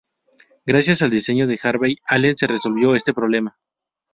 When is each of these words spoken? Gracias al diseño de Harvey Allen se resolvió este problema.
Gracias 0.65 1.03
al 1.03 1.11
diseño 1.11 1.45
de 1.45 1.59
Harvey 1.61 1.97
Allen 2.07 2.35
se 2.35 2.47
resolvió 2.47 2.95
este 2.95 3.13
problema. 3.13 3.59